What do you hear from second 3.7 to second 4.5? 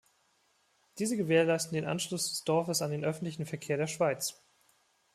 der Schweiz.